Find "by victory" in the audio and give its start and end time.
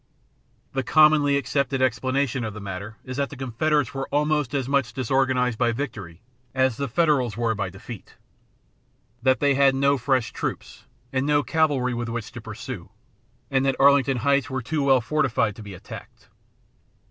5.59-6.23